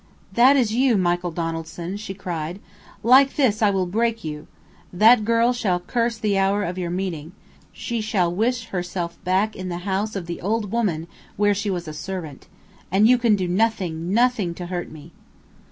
[0.33, 2.59] "That is you, Michael Donaldson!" she cried.
[3.03, 4.47] "Like this I will break you!
[4.91, 7.33] That girl shall curse the hour of your meeting.
[7.71, 11.05] She shall wish herself back in the house of the old woman
[11.37, 12.47] where she was a servant!
[12.91, 15.11] And you can do nothing nothing to hurt me!"